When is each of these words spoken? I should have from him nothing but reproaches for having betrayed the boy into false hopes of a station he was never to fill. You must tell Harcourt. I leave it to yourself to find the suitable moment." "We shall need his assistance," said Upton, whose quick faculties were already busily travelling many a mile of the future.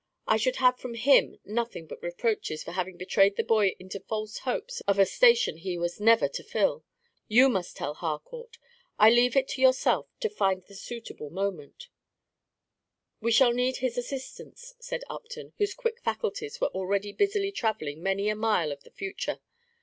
I 0.25 0.35
should 0.37 0.55
have 0.55 0.79
from 0.79 0.95
him 0.95 1.37
nothing 1.45 1.85
but 1.85 2.01
reproaches 2.01 2.63
for 2.63 2.71
having 2.71 2.97
betrayed 2.97 3.35
the 3.35 3.43
boy 3.43 3.75
into 3.77 3.99
false 3.99 4.39
hopes 4.39 4.81
of 4.87 4.97
a 4.97 5.05
station 5.05 5.57
he 5.57 5.77
was 5.77 5.99
never 5.99 6.27
to 6.27 6.43
fill. 6.43 6.83
You 7.27 7.49
must 7.49 7.77
tell 7.77 7.93
Harcourt. 7.93 8.57
I 8.97 9.11
leave 9.11 9.35
it 9.35 9.47
to 9.49 9.61
yourself 9.61 10.07
to 10.21 10.27
find 10.27 10.63
the 10.63 10.73
suitable 10.73 11.29
moment." 11.29 11.89
"We 13.19 13.31
shall 13.31 13.51
need 13.53 13.77
his 13.77 13.95
assistance," 13.95 14.73
said 14.79 15.03
Upton, 15.07 15.53
whose 15.59 15.75
quick 15.75 16.01
faculties 16.01 16.59
were 16.59 16.69
already 16.69 17.11
busily 17.13 17.51
travelling 17.51 18.01
many 18.01 18.27
a 18.27 18.35
mile 18.35 18.71
of 18.71 18.81
the 18.81 18.89
future. 18.89 19.37